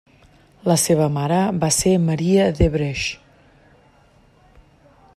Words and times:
La 0.71 0.77
seva 0.83 1.09
mare 1.17 1.37
va 1.65 1.69
ser 1.77 1.93
Maria 2.07 2.49
d'Évreux. 2.61 3.07